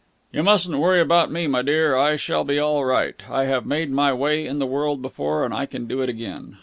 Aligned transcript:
"You 0.31 0.41
mustn't 0.41 0.79
worry 0.79 0.99
about 0.99 1.31
me, 1.31 1.45
my 1.45 1.61
dear. 1.61 1.95
I 1.95 2.15
shall 2.15 2.43
be 2.43 2.57
all 2.57 2.83
right. 2.85 3.13
I 3.29 3.43
have 3.45 3.67
made 3.67 3.91
my 3.91 4.11
way 4.11 4.47
in 4.47 4.57
the 4.57 4.65
world 4.65 5.03
before, 5.03 5.45
and 5.45 5.53
I 5.53 5.67
can 5.67 5.85
do 5.85 6.01
it 6.01 6.09
again. 6.09 6.57